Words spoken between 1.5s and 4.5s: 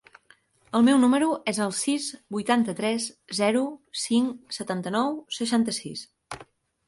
es el sis, vuitanta-tres, zero, cinc,